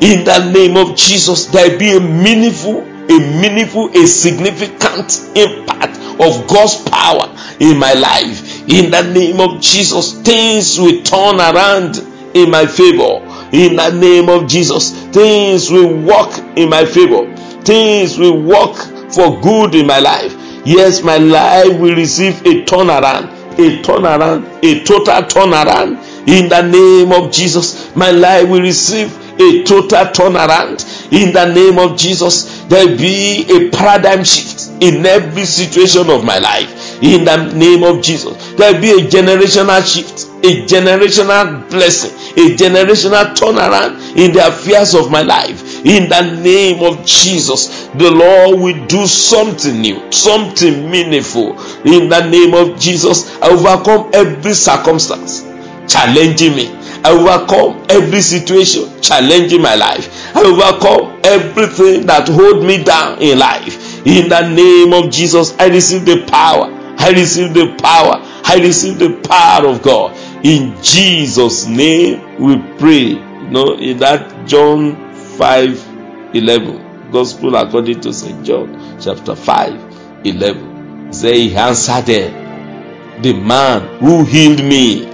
[0.01, 6.47] In the name of Jesus, there be a meaningful, a meaningful, a significant impact of
[6.47, 8.67] God's power in my life.
[8.69, 11.97] In the name of Jesus, things will turn around
[12.35, 13.25] in my favor.
[13.51, 17.33] In the name of Jesus, things will work in my favor.
[17.63, 18.75] Things will work
[19.13, 20.35] for good in my life.
[20.65, 26.05] Yes, my life will receive a turnaround, a turnaround, a total turnaround.
[26.27, 30.83] In the name of Jesus, my life will receive a total turnaround.
[31.11, 36.39] In the name of Jesus, there be a paradigm shift in every situation of my
[36.39, 38.53] life in the name of Jesus.
[38.53, 45.09] There be a generational shift, a generational blessing, a generational turnaround in the affairs of
[45.11, 45.68] my life.
[45.85, 51.59] In the name of Jesus, the Lord will do something new, something meaningful.
[51.85, 55.43] In the name of Jesus, I overcome every circumstance
[55.87, 56.75] challenging me.
[57.03, 60.35] I overcome every situation challenging my life.
[60.35, 64.05] I overcome everything that hold me down in life.
[64.05, 68.19] In the name of Jesus, I receive the power I receive the power.
[68.43, 70.17] I receive the power of God.
[70.43, 73.15] In Jesus' name we pray.
[73.15, 75.08] You know, in that John
[75.39, 78.45] 5 11, Gospel according to St.
[78.45, 81.13] John, chapter 5 11.
[81.13, 85.05] Say he answered them, The man who healed me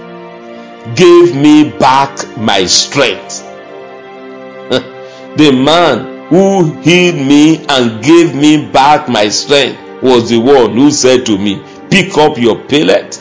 [0.96, 3.42] gave me back my strength.
[5.36, 10.90] the man who healed me and gave me back my strength was the one who
[10.90, 13.16] said to me, pick up your pallet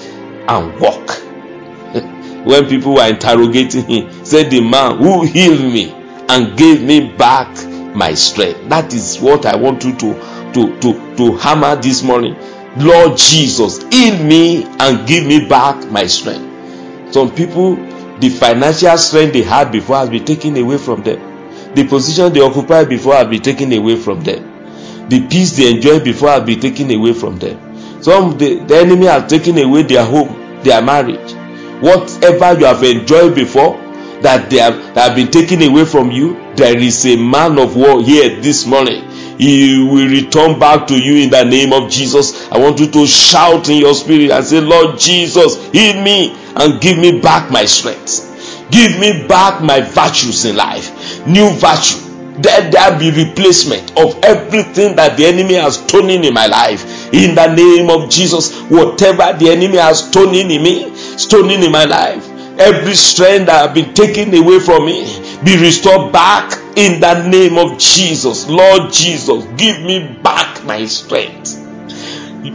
[0.48, 1.12] and walk.
[2.48, 7.50] when people were interrogating him, said the man who healed me and gave me back
[7.96, 8.68] my strength.
[8.70, 10.14] That is what I want you to
[10.54, 12.36] to to, to hammer this morning.
[12.78, 17.14] Lord Jesus, heal me and give me back my strength.
[17.14, 17.76] Some people,
[18.20, 21.74] the financial strength they had before has been taken away from them.
[21.74, 25.10] The position they occupied before has been taken away from them.
[25.10, 27.66] The peace they enjoyed before has been taken away from them
[28.06, 31.34] some the, the enemy has taken away their home, their marriage.
[31.82, 33.76] Whatever you have enjoyed before
[34.22, 37.76] that they have, that have been taken away from you, there is a man of
[37.76, 39.10] war here this morning.
[39.38, 42.50] He will return back to you in the name of Jesus.
[42.52, 46.80] I want you to shout in your spirit and say, Lord Jesus, heal me and
[46.82, 48.32] give me back my strength.
[48.72, 51.26] Give me back my virtues in life.
[51.28, 52.06] New virtue.
[52.42, 57.34] Let there be replacement of everything that the enemy has stolen in my life in
[57.34, 58.60] the name of Jesus.
[58.64, 62.25] Whatever the enemy has stolen in me, stolen in my life,
[62.60, 65.04] every strength that have been taken away from me,
[65.44, 68.48] be restored back in the name of Jesus.
[68.48, 71.62] Lord Jesus, give me back my strength.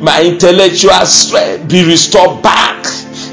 [0.01, 2.87] My intellectual strength be restored back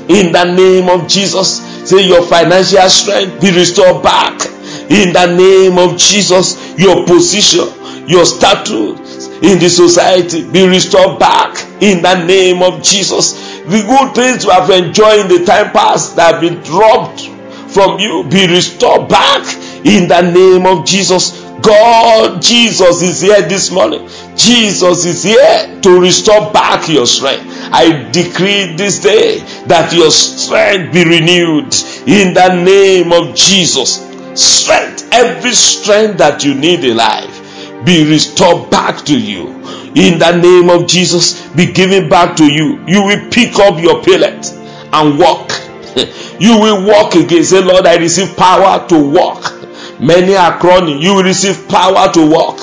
[0.09, 1.59] in the name of Jesus.
[1.89, 4.45] Say your financial strength be restored back
[4.89, 6.77] in the name of Jesus.
[6.77, 7.67] Your position,
[8.07, 13.36] your status in the society be restored back in the name of Jesus.
[13.67, 17.27] The good things you have enjoyed in the time past that have been dropped
[17.69, 19.45] from you be restored back
[19.85, 21.43] in the name of Jesus.
[21.61, 24.07] God, Jesus is here this morning.
[24.37, 27.45] Jesus is here to restore back your strength.
[27.73, 31.75] I decree this day that your strength be renewed
[32.07, 33.97] in the name of Jesus.
[34.33, 39.56] Strength, every strength that you need in life, be restored back to you.
[39.95, 42.83] In the name of Jesus, be given back to you.
[42.87, 44.45] You will pick up your pallet
[44.93, 45.51] and walk.
[46.39, 47.43] You will walk again.
[47.43, 49.57] Say, Lord, I receive power to walk.
[49.99, 50.99] Many are crawling.
[51.01, 52.59] You will receive power to walk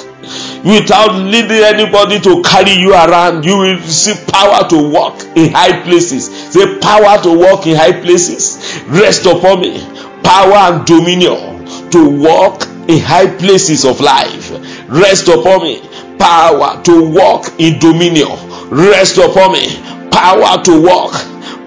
[0.64, 3.44] without leading anybody to carry you around.
[3.44, 6.26] You will receive power to walk in high places.
[6.52, 8.82] Say, power to walk in high places.
[8.86, 9.80] Rest upon me.
[10.22, 14.50] Power and dominion to walk in high places of life.
[14.88, 15.82] Rest upon me.
[16.18, 18.28] Power to walk in dominion.
[18.70, 19.76] Rest upon me.
[20.10, 21.12] Power to walk.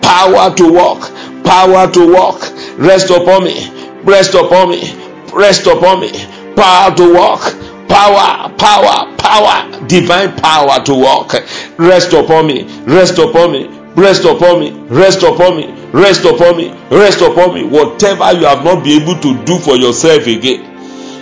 [0.02, 1.12] Power to walk.
[1.44, 2.42] Power to walk.
[2.78, 3.70] Rest upon me.
[4.04, 4.94] Rest upon me.
[5.34, 6.12] Rest upon me.
[6.56, 11.34] Power to walk power, power, power, divine power to walk.
[11.78, 16.70] Rest upon me, rest upon me, rest upon me, rest upon me, rest upon me,
[16.92, 17.64] rest upon me.
[17.66, 20.77] Whatever you have not been able to do for yourself again,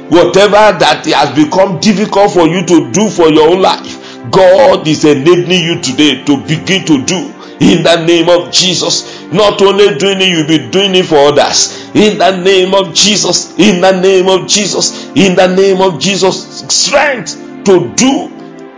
[0.10, 5.06] whatever that has become difficult for you to do for your own life, God is
[5.06, 9.24] enabling you today to begin to do in the name of Jesus.
[9.32, 11.90] Not only doing it, you'll be doing it for others.
[11.96, 13.58] In the name of Jesus.
[13.58, 15.08] In the name of Jesus.
[15.16, 16.62] In the name of Jesus.
[16.68, 18.30] Strength to do,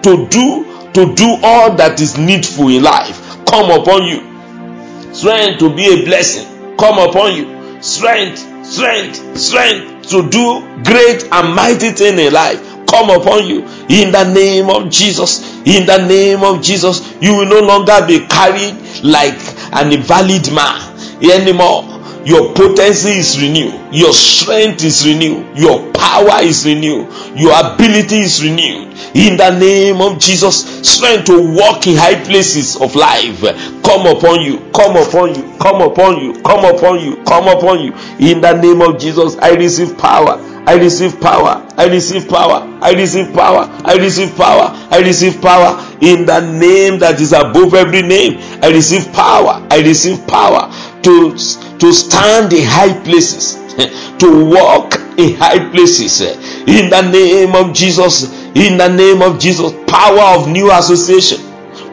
[0.03, 3.19] to do, to do all that is needful in life.
[3.45, 5.13] Come upon you.
[5.13, 6.77] Strength to be a blessing.
[6.77, 7.81] Come upon you.
[7.81, 14.11] Strength, strength, strength to do great and mighty thing in life come upon you in
[14.11, 15.55] the name of Jesus.
[15.65, 19.37] In the name of Jesus, you will no longer be carried like
[19.73, 20.79] an invalid man
[21.21, 21.93] anymore.
[22.25, 28.43] Your potency is renewed, your strength is renewed, your power is renewed, your ability is
[28.43, 28.96] renewed.
[29.13, 33.41] In the name of Jesus, strength to walk in high places of life
[33.87, 37.93] come upon you, come upon you, come upon you, come upon you, come upon you.
[38.19, 40.37] In the name of Jesus, I receive power.
[40.67, 41.65] I receive power.
[41.77, 42.59] I receive power.
[42.81, 43.69] I receive power.
[43.85, 44.67] I receive power.
[44.91, 45.79] I receive power.
[46.01, 49.65] In the name that is above every name, I receive power.
[49.71, 50.69] I receive power
[51.03, 51.31] to,
[51.79, 53.55] to stand in high places,
[54.19, 56.21] to walk in high places.
[56.67, 58.31] In the name of Jesus.
[58.55, 59.71] In the name of Jesus.
[59.87, 61.39] Power of new association,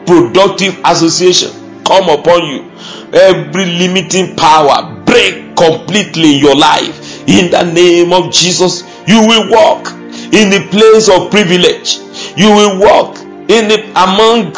[0.05, 1.51] productive association
[1.85, 2.71] come upon you.
[3.13, 8.83] Every limiting power break completely your life in the name of Jesus.
[9.07, 9.91] You will walk
[10.33, 11.99] in the place of privilege.
[12.35, 14.55] You will walk in the among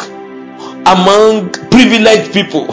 [0.88, 2.64] among privileged people.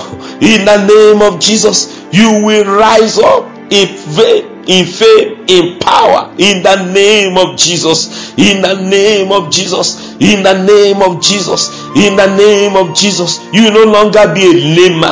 [0.41, 6.33] In the name of Jesus, you will rise up in faith, in fame, in power.
[6.37, 8.33] In the name of Jesus.
[8.37, 10.15] In the name of Jesus.
[10.19, 11.69] In the name of Jesus.
[11.95, 13.39] In the name of Jesus.
[13.53, 15.03] You no longer be a lame.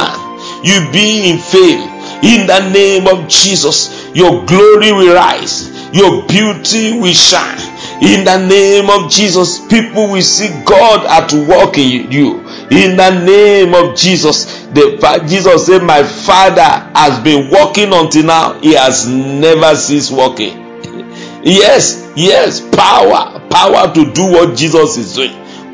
[0.64, 1.90] You be in fame.
[2.24, 7.58] In the name of Jesus your glory will rise, your beauty will shine.
[8.02, 12.40] In the name of Jesus, people will see God at work in you.
[12.70, 16.62] In the name of Jesus, the Jesus said, My Father
[16.96, 18.60] has been working until now.
[18.60, 20.58] He has never ceased working.
[21.44, 25.32] yes, yes, power, power to do what Jesus is doing.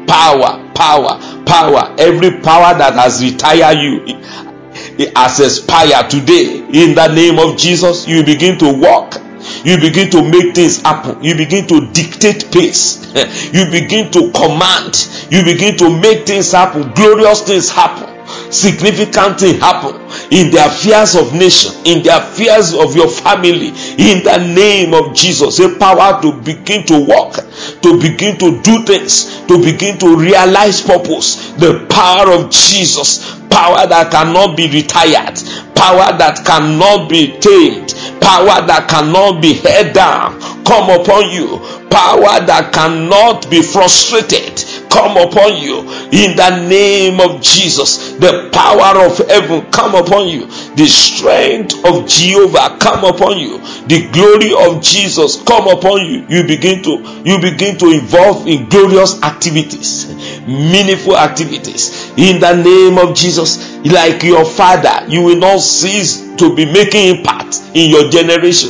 [0.07, 1.95] Power, power, power.
[1.97, 4.19] Every power that has retired you
[4.97, 9.15] it has expired today in the name of jesus you begin to walk
[9.63, 13.05] you begin to make things happen you begin to dictate pace
[13.53, 17.98] you begin to command you begin to make things happen glorious things happen
[18.51, 19.95] significant thing happen
[20.31, 25.15] in the affairs of nation in the affairs of your family in the name of
[25.15, 25.59] jesus.
[25.59, 27.35] A power to begin to walk
[27.81, 31.51] to begin to do things to begin to realize purpose.
[31.53, 35.35] The power of jesus power that cannot be retired,
[35.75, 41.57] power that cannot be tamed, power that cannot be held down come upon you,
[41.89, 44.58] power that cannot be frustrated
[44.89, 45.79] come upon you
[46.11, 48.13] in the name of Jesus.
[48.13, 54.09] The power of heaven come upon you, the strength of Jehovah come upon you, the
[54.11, 56.25] glory of Jesus come upon you.
[56.27, 60.07] You begin to you begin to involve in glorious activities,
[60.47, 63.77] meaningful activities in the name of Jesus.
[63.85, 68.69] Like your father, you will not cease to be making impact in your generation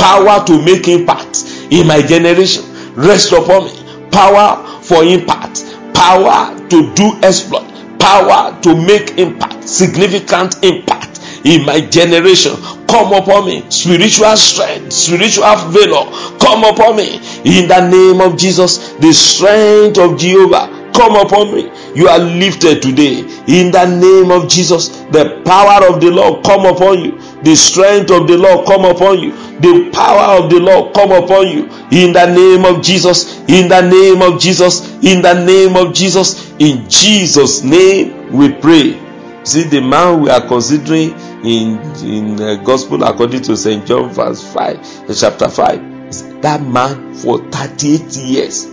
[0.00, 2.64] power to make impact in my generation
[2.96, 3.79] rest upon me
[4.10, 7.66] power for impact power to do exploit
[7.98, 12.52] power to make impact significant impact in my generation.
[12.88, 18.92] Come upon me spiritual strength spiritual valor come upon me in the name of jesus
[18.94, 20.78] the strength of jehovah.
[20.92, 24.88] Come upon me you are lifted today in the name of jesus.
[25.12, 29.18] The power of the lord come upon you the strength of the lord come upon
[29.18, 29.32] you.
[29.60, 31.64] The power of the lord come upon you.
[31.90, 33.38] In the name of jesus.
[33.48, 34.92] In the name of jesus.
[35.02, 36.52] In the name of jesus.
[36.58, 38.98] In jesus name we pray.
[39.44, 41.12] See the man we are considering
[41.44, 47.14] in in the gospel according to st john verse 5 uh, chapter 5 that man
[47.14, 48.66] for 38 years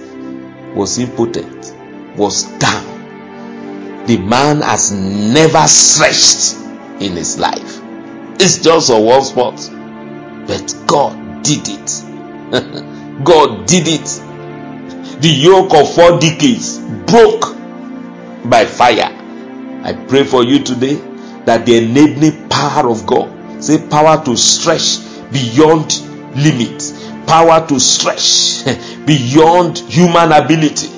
[0.75, 1.73] was impotent
[2.17, 4.05] was down.
[4.07, 6.55] The man has never stretched
[7.01, 7.76] in his life.
[8.39, 9.55] It's just a one spot.
[10.47, 12.03] But God did it.
[13.23, 15.21] God did it.
[15.21, 17.55] The yoke of four decades broke
[18.49, 19.11] by fire.
[19.83, 20.95] I pray for you today
[21.45, 24.99] that the enabling power of God, say power to stretch
[25.31, 26.01] beyond
[26.35, 26.91] limits,
[27.25, 28.63] power to stretch
[29.05, 30.89] beyond human ability,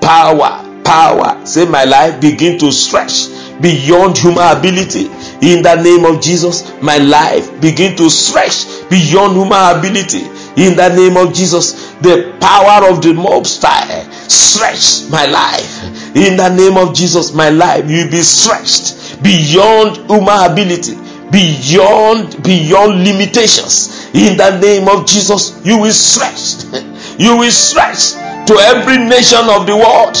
[0.00, 1.44] power power.
[1.44, 3.28] Say, my life begin to stretch
[3.60, 5.08] beyond human ability.
[5.40, 10.26] In the name of Jesus, my life begin to stretch beyond human ability.
[10.60, 16.16] In the name of Jesus, the power of the Most High stretch my life.
[16.16, 20.96] In the name of Jesus, my life will be stretched beyond human ability,
[21.30, 24.08] beyond beyond limitations.
[24.14, 26.64] In the name of Jesus, you will stretch.
[27.18, 28.12] You will stretch
[28.46, 30.14] to every nation of the world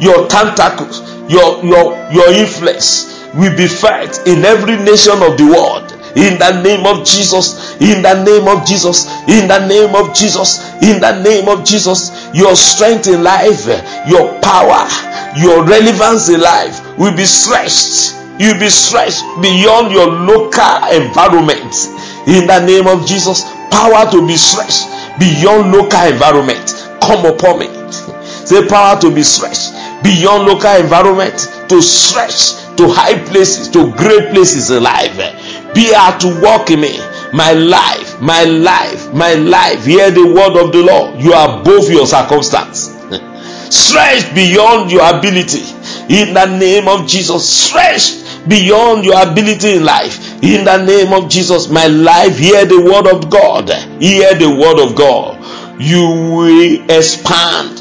[0.00, 3.03] your tentacles, your your your influence
[3.34, 5.90] will be felt in every nation of the world.
[6.14, 10.62] In the name of Jesus, in the name of Jesus, in the name of Jesus,
[10.80, 13.66] in the name of Jesus, your strength in life,
[14.06, 14.86] your power,
[15.36, 18.14] your relevance in life will be stretched.
[18.38, 21.74] You'll be stretched beyond your local environment.
[22.26, 24.86] In the name of Jesus, power to be stretched
[25.18, 26.62] beyond local environment.
[27.02, 27.90] Come upon me.
[27.90, 29.72] Say power to be stretched
[30.04, 35.16] beyond local environment to stretch to high places, to great places in life.
[35.74, 36.98] Be able to walk in me.
[37.32, 39.84] My life, my life, my life.
[39.84, 41.20] Hear the word of the Lord.
[41.20, 42.90] You are above your circumstance.
[43.74, 45.62] stretch beyond your ability.
[46.08, 47.48] In the name of Jesus.
[47.48, 50.42] Stretch beyond your ability in life.
[50.42, 53.68] In the name of Jesus, my life, hear the word of God.
[54.00, 55.40] Hear the word of God.
[55.80, 57.78] You will expand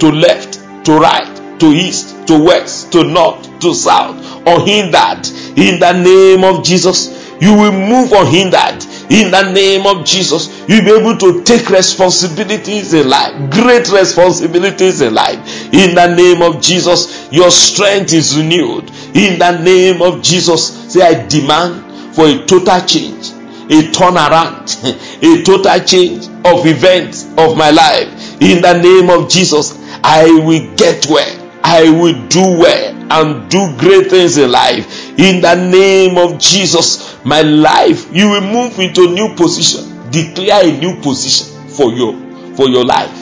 [0.00, 0.54] to left,
[0.86, 5.26] to right, to east, to west, to north, to south, unhindered.
[5.58, 8.84] In the name of Jesus, you will move unhindered.
[9.10, 15.00] In the name of Jesus, you'll be able to take responsibilities in life, great responsibilities
[15.00, 15.74] in life.
[15.74, 18.88] In the name of Jesus, your strength is renewed.
[19.16, 23.30] In the name of Jesus, say, I demand for a total change,
[23.70, 24.68] a turnaround,
[25.40, 28.40] a total change of events of my life.
[28.40, 31.39] In the name of Jesus, I will get well.
[31.72, 35.16] I will do well and do great things in life.
[35.16, 40.10] In the name of Jesus, my life, you will move into a new position.
[40.10, 43.16] Declare a new position for you, for your life.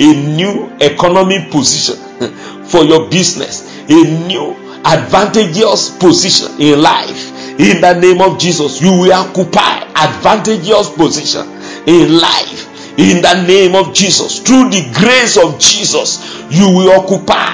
[0.00, 1.96] A new economic position
[2.64, 3.68] for your business.
[3.90, 7.60] A new advantageous position in life.
[7.60, 11.46] In the name of Jesus, you will occupy advantageous position
[11.86, 14.40] in life in the name of Jesus.
[14.40, 16.20] Through the grace of Jesus,
[16.50, 17.49] you will occupy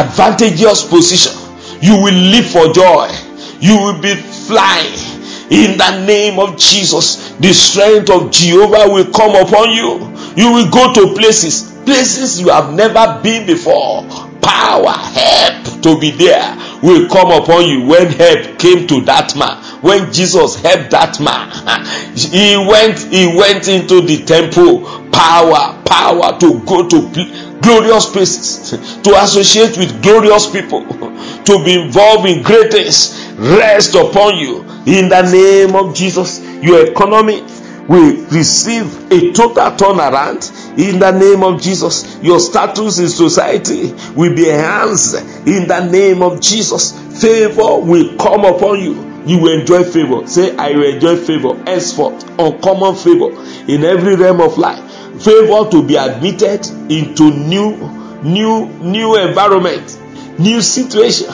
[0.00, 1.32] advantageous position.
[1.80, 3.10] You will live for joy.
[3.60, 4.94] You will be flying
[5.50, 7.30] in the name of Jesus.
[7.40, 10.10] The strength of Jehovah will come upon you.
[10.36, 14.02] You will go to places, places you have never been before.
[14.40, 19.62] Power, help to be there will come upon you when help came to that man
[19.82, 21.48] when jesus helped that man
[22.16, 24.82] he went he went into the temple
[25.12, 26.98] power power to go to
[27.62, 28.70] glorious places
[29.02, 30.84] to associate with glorious people
[31.44, 36.86] to be involved in great things rest upon you in the name of jesus your
[36.86, 37.42] economy
[37.88, 42.18] will receive a total turnaround in the name of Jesus.
[42.22, 45.14] Your status in society will be enhanced
[45.46, 46.92] in the name of Jesus.
[47.20, 49.10] Favor will come upon you.
[49.26, 50.26] You will enjoy favor.
[50.26, 51.54] Say, I will enjoy favor.
[51.64, 53.30] Henceforth, uncommon favor
[53.70, 54.80] in every realm of life.
[55.22, 57.76] Favor to be admitted into new,
[58.22, 59.98] new, new environment,
[60.38, 61.28] new situation.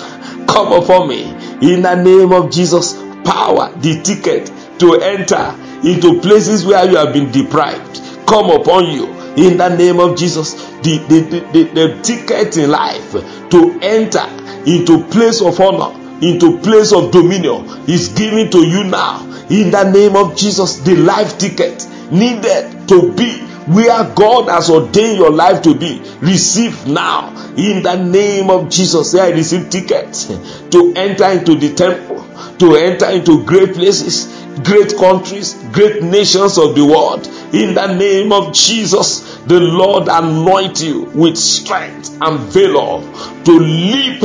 [0.46, 1.24] Come upon me
[1.62, 2.94] in the name of Jesus.
[3.24, 5.54] Power, the ticket to enter
[5.86, 10.54] into places where you have been deprived come upon you in the name of Jesus.
[10.82, 11.62] The, the, the, the,
[11.96, 14.24] the ticket in life to enter
[14.66, 19.90] into place of honor, into place of dominion is given to you now in the
[19.90, 20.78] name of Jesus.
[20.80, 26.00] The life ticket needed to be where God has ordained your life to be.
[26.20, 29.12] Receive now in the name of Jesus.
[29.12, 30.26] Say, I receive tickets
[30.70, 32.26] to enter into the temple,
[32.58, 34.26] to enter into great places,
[34.64, 37.26] great countries, great nations of the world.
[37.54, 43.02] In the name of Jesus, the Lord anoint you with strength and valor
[43.44, 44.20] to leap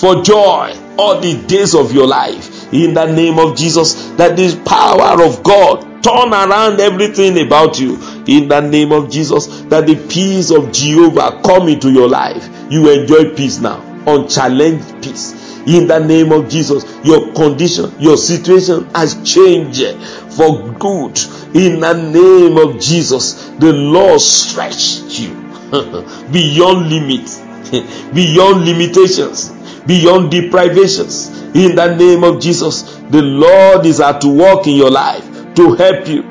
[0.00, 2.72] for joy all the days of your life.
[2.72, 7.94] In the name of Jesus, that this power of God turn around everything about you
[8.26, 9.46] in the name of Jesus.
[9.64, 12.46] That the peace of Jehovah come into your life.
[12.70, 15.32] You enjoy peace now, unchallenged peace.
[15.66, 19.96] In the name of Jesus, your condition, your situation has changed
[20.36, 21.18] for good.
[21.56, 25.32] In the name of Jesus, the Lord stretched you
[26.30, 27.38] beyond limits,
[28.12, 29.48] beyond limitations,
[29.86, 31.28] beyond deprivations.
[31.54, 35.23] In the name of Jesus, the Lord is at work in your life
[35.56, 36.22] to help you,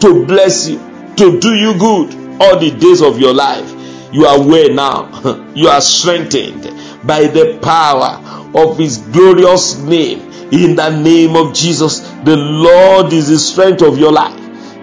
[0.00, 0.78] to bless you,
[1.16, 3.74] to do you good all the days of your life.
[4.12, 5.44] You are well now.
[5.54, 6.62] You are strengthened
[7.06, 8.22] by the power
[8.54, 10.20] of His glorious name.
[10.52, 14.36] In the name of Jesus, the Lord is the strength of your life.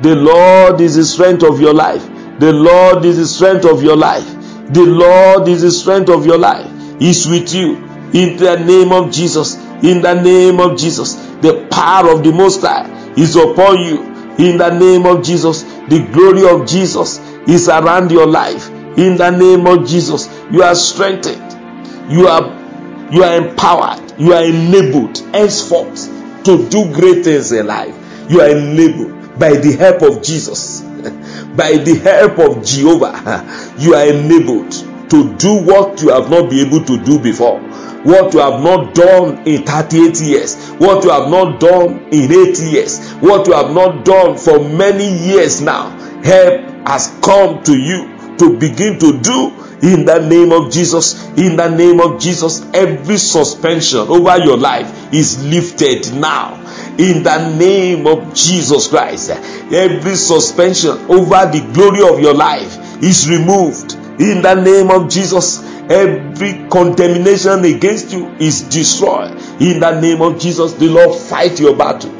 [0.04, 2.04] The Lord is the strength of your life.
[2.40, 4.28] The Lord is the strength of your life.
[4.74, 6.70] The Lord is the strength of your life.
[7.00, 7.78] He's with you.
[8.14, 9.56] In the name of Jesus.
[9.82, 11.16] In the name of Jesus.
[11.42, 14.04] The power of the Most High is upon you
[14.38, 15.64] in the name of Jesus.
[15.64, 20.28] The glory of Jesus is around your life in the name of Jesus.
[20.52, 22.64] You are strengthened, you are
[23.12, 26.08] you are empowered, you are enabled henceforth
[26.46, 27.96] to do great things in life.
[28.30, 30.82] You are enabled by the help of Jesus,
[31.56, 33.74] by the help of Jehovah.
[33.78, 34.72] You are enabled
[35.10, 37.60] to do what you have not been able to do before
[38.06, 42.60] what you have not done in 38 years, what you have not done in 8
[42.60, 45.90] years, what you have not done for many years now.
[46.24, 49.52] Help has come to you to begin to do
[49.82, 51.28] in the name of Jesus.
[51.38, 56.56] In the name of Jesus, every suspension over your life is lifted now.
[56.98, 63.30] In the name of Jesus Christ, every suspension over the glory of your life is
[63.30, 63.85] removed.
[64.20, 69.32] In the name of Jesus, every condemnation against you is destroyed.
[69.62, 72.12] In the name of jesus the lord fight your battle.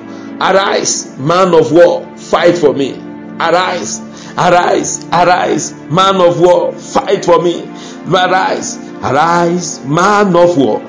[0.42, 2.94] Arise man of war fight for me.
[3.40, 4.02] Arise
[4.38, 7.64] arise arise man of war fight for me.
[8.08, 10.82] Arise arise man of war.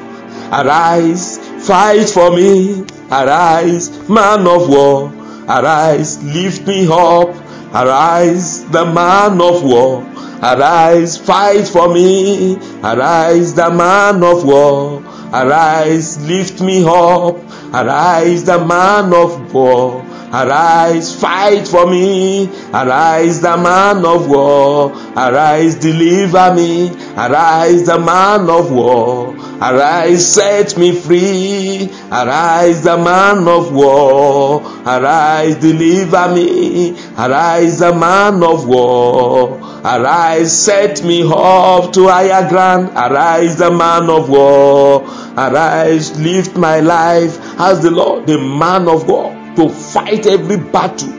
[0.53, 2.85] Arise fight for me.
[3.11, 5.13] Arise man of war.
[5.49, 7.35] Arise lift me up.
[7.75, 10.05] Arise the man of war
[10.43, 12.57] Arise, fight for me.
[12.83, 15.03] Arise, the man of war.
[15.33, 17.37] Arise, lift me up.
[17.73, 20.05] Arise, the man of war.
[20.33, 22.47] Arise, fight for me.
[22.75, 24.93] Arise, the man of war.
[25.17, 26.91] Arise, deliver me.
[27.17, 29.35] Arise, the man of war.
[29.63, 31.89] Arise, set me free.
[32.13, 34.61] Arise, the man of war.
[34.85, 36.91] Arise, deliver me.
[37.17, 39.59] Arise, the man of war.
[39.87, 42.91] Arise, set me up to higher ground.
[42.97, 45.05] Arise, the man of war.
[45.39, 51.13] Arise, lift my life as the Lord, the man of war, to fight every battle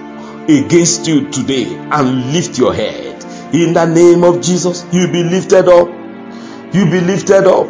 [0.49, 3.23] against you today and lift your head.
[3.55, 5.87] In the name of Jesus, you be lifted up.
[6.73, 7.67] You be lifted up.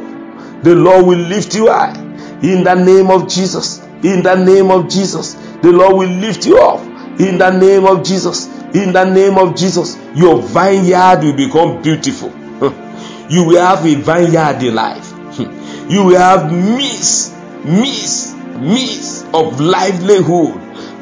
[0.64, 1.94] The Lord will lift you high.
[2.42, 3.82] In the name of Jesus.
[4.02, 5.36] In the name of Jesus.
[5.62, 6.87] The Lord will lift you up.
[7.20, 8.48] In the name of Jesus.
[8.76, 9.98] In the name of Jesus.
[10.16, 12.34] Your vineyard will become beautiful.
[13.30, 15.12] You will have a vineyard in life.
[15.90, 17.34] You will have means,
[17.66, 20.56] means, means of livelihood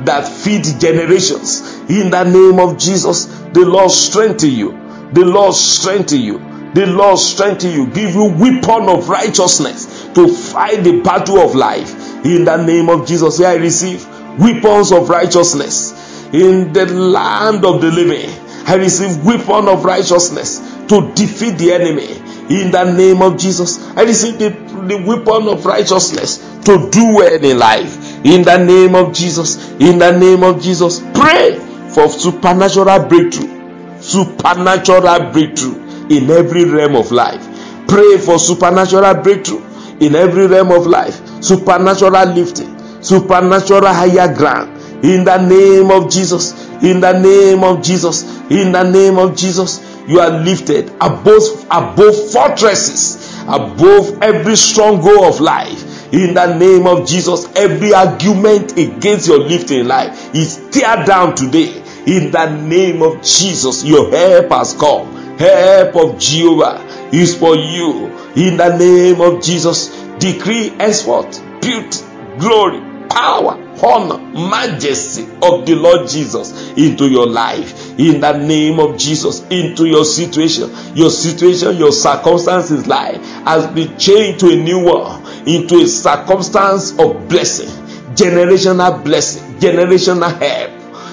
[0.05, 1.61] that feed generations.
[1.89, 4.71] In the name of Jesus, the Lord strengthen you.
[5.13, 6.39] The Lord strengthen you.
[6.73, 7.87] The Lord strengthen you.
[7.87, 12.25] Give you weapon of righteousness to fight the battle of life.
[12.25, 14.05] In the name of Jesus, I receive
[14.37, 15.93] weapons of righteousness.
[16.33, 18.29] In the land of the living,
[18.67, 22.11] I receive weapon of righteousness to defeat the enemy.
[22.49, 27.43] In the name of Jesus, I receive the, the weapon of righteousness to do well
[27.43, 28.25] in life.
[28.25, 31.59] In the name of Jesus, in the name of Jesus, pray
[31.93, 34.01] for supernatural breakthrough.
[34.01, 37.43] Supernatural breakthrough in every realm of life.
[37.87, 39.63] Pray for supernatural breakthrough
[39.99, 41.21] in every realm of life.
[41.43, 46.53] Supernatural lifting, supernatural higher ground In the name of Jesus.
[46.83, 48.23] In the name of Jesus.
[48.49, 49.81] In the name of Jesus.
[50.07, 57.07] You are lifted above, above fortresses, above every stronghold of life in the name of
[57.07, 57.45] Jesus.
[57.55, 61.81] Every argument against your lifting in life is tear down today.
[62.05, 65.13] In the name of Jesus, your help has come.
[65.37, 68.07] Help of Jehovah is for you.
[68.35, 69.89] In the name of Jesus,
[70.19, 71.99] decree henceforth beauty,
[72.37, 72.79] glory,
[73.09, 74.17] power, honor,
[74.49, 77.97] majesty of the Lord Jesus into your life.
[77.99, 80.71] In the name of Jesus, into your situation.
[80.95, 86.91] Your situation, your circumstances life has been changed to a new one into a circumstance
[86.99, 87.69] of blessing,
[88.15, 90.71] generational blessing, generational help.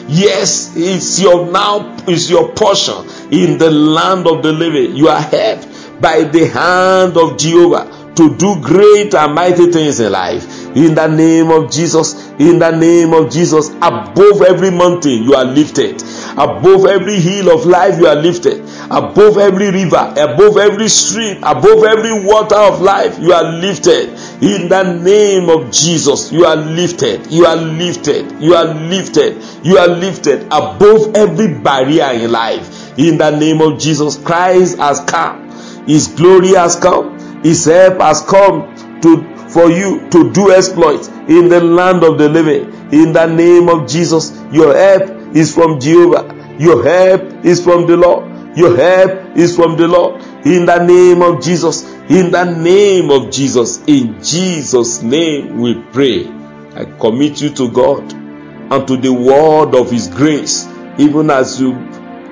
[0.09, 4.97] Yes, it's your now is your portion in the land of the living.
[4.97, 10.13] You are helped by the hand of Jehovah to do great and mighty things in
[10.13, 10.62] life.
[10.75, 15.45] In the name of Jesus, in the name of Jesus, above every mountain you are
[15.45, 16.03] lifted.
[16.33, 18.61] Above every hill of life you are lifted.
[18.91, 24.09] Above every river, above every stream, above every water of life you are lifted.
[24.43, 27.31] In the name of Jesus, you are lifted.
[27.31, 28.41] You are lifted.
[28.41, 29.43] You are lifted.
[29.63, 32.99] You are lifted above every barrier in life.
[32.99, 35.51] In the name of Jesus, Christ has come.
[35.87, 37.19] His glory has come.
[37.43, 42.29] His help has come to for you to do exploits in the land of the
[42.29, 42.73] living.
[42.93, 46.57] In the name of Jesus, your help is from Jehovah.
[46.59, 48.57] Your help is from the Lord.
[48.57, 50.23] Your help is from the Lord.
[50.47, 51.85] In the name of Jesus.
[52.11, 53.83] In the name of Jesus.
[53.87, 56.27] In Jesus' name we pray.
[56.75, 60.67] I commit you to God and to the word of His grace,
[60.99, 61.77] even as you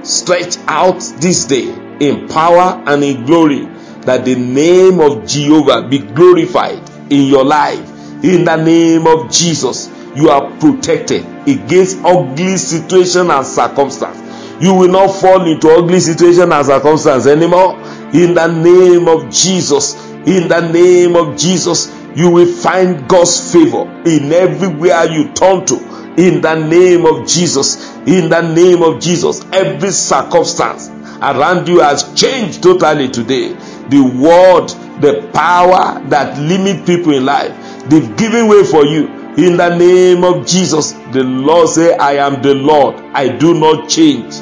[0.02, 1.68] stretch out this day
[2.00, 3.66] in power and in glory,
[4.02, 7.88] that the name of Jehovah be glorified in your life.
[8.24, 14.18] In the name of Jesus, you are protected against ugly situation and circumstance.
[14.62, 17.78] You will not fall into ugly situation and circumstance anymore.
[18.12, 19.94] In the name of Jesus,
[20.26, 25.76] in the name of Jesus, you will find God's favor in everywhere you turn to.
[26.18, 30.88] In the name of Jesus, in the name of Jesus, every circumstance
[31.22, 33.54] around you has changed totally today.
[33.88, 34.68] The word,
[35.00, 37.52] the power that limit people in life,
[37.88, 39.06] they've given way for you.
[39.36, 42.96] In the name of Jesus, the Lord say, I am the Lord.
[43.14, 44.40] I do not change.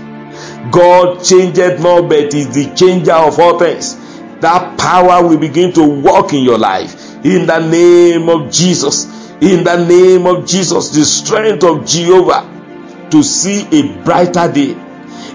[0.72, 3.96] God changeth not, but is the changer of all things.
[4.40, 7.24] That power will begin to work in your life.
[7.24, 9.04] In the name of Jesus.
[9.40, 12.54] In the name of Jesus, the strength of Jehovah
[13.11, 14.72] to see a brighter day,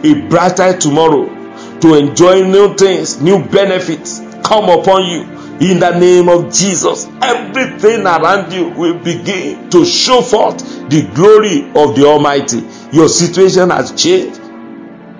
[0.03, 1.26] a brighter tomorrow,
[1.80, 5.22] to enjoy new things, new benefits come upon you.
[5.60, 10.58] In the name of Jesus, everything around you will begin to show forth
[10.89, 12.64] the glory of the Almighty.
[12.91, 14.39] Your situation has changed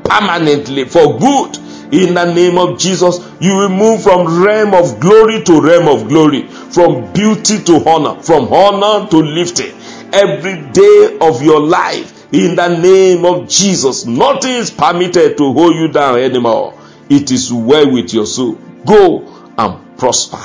[0.04, 1.58] permanently for good.
[1.94, 6.08] In the name of Jesus, you will move from realm of glory to realm of
[6.10, 9.74] glory, from beauty to honor, from honor to lifting.
[10.12, 15.76] Every day of your life, in the name of Jesus, nothing is permitted to hold
[15.76, 16.74] you down anymore.
[17.16, 18.54] It is well with your soul.
[18.88, 19.22] Go
[19.56, 20.42] and prosper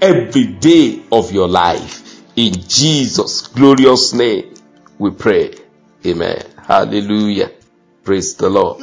[0.00, 2.22] every day of your life.
[2.36, 4.54] In Jesus' glorious name,
[4.98, 5.52] we pray.
[6.06, 6.42] Amen.
[6.66, 7.50] Hallelujah.
[8.02, 8.80] Praise the Lord.